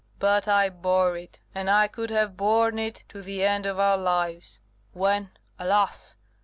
[0.17, 3.99] But I bore it, and I could have borne it to the end of our
[3.99, 4.59] lives,
[4.93, 6.17] when, alas!